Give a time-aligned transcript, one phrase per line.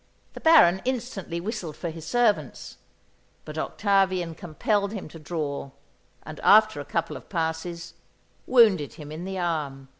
[0.33, 2.77] The Baron instantly whistled for his servants;
[3.45, 5.69] but Octavian compelled him to draw,
[6.23, 7.93] and, after a couple of passes,
[8.47, 9.89] wounded him in the arm.